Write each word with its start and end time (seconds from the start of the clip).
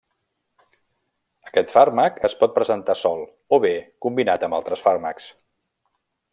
Aquest 1.49 1.69
fàrmac 1.73 2.17
es 2.31 2.35
pot 2.41 2.55
presentar 2.57 2.97
sol 3.03 3.23
o 3.57 3.61
bé 3.67 3.73
combinat 4.07 4.49
amb 4.49 4.61
altres 4.61 4.85
fàrmacs. 4.87 5.33